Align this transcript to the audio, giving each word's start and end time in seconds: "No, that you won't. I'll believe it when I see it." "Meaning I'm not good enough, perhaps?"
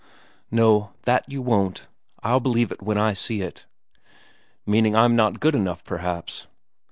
"No, 0.49 0.93
that 1.03 1.29
you 1.29 1.43
won't. 1.43 1.85
I'll 2.23 2.39
believe 2.39 2.71
it 2.71 2.81
when 2.81 2.97
I 2.97 3.13
see 3.13 3.43
it." 3.43 3.67
"Meaning 4.65 4.95
I'm 4.95 5.15
not 5.15 5.39
good 5.39 5.53
enough, 5.53 5.83
perhaps?" 5.83 6.47